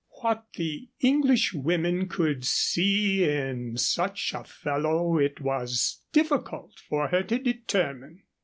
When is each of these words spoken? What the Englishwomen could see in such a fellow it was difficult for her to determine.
What 0.23 0.47
the 0.55 0.89
Englishwomen 1.01 2.07
could 2.09 2.43
see 2.43 3.23
in 3.23 3.77
such 3.77 4.33
a 4.33 4.43
fellow 4.43 5.19
it 5.19 5.41
was 5.41 6.01
difficult 6.11 6.79
for 6.89 7.09
her 7.09 7.21
to 7.21 7.37
determine. 7.37 8.23